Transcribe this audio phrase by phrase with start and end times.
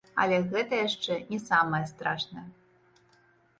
[0.21, 2.47] Але гэта яшчэ не самае страшнае.